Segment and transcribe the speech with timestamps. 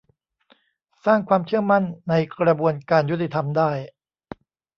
[1.05, 3.71] สร้างความเชื่อมั่นในกระบวนการยุติธรรมได้